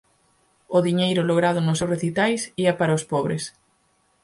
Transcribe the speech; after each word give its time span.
O 0.77 0.79
diñeiro 0.87 1.21
logrado 1.29 1.59
nos 1.61 1.77
seus 1.79 1.91
recitais 1.95 2.41
ía 2.63 2.73
para 2.79 2.97
os 2.97 3.07
pobres. 3.11 3.43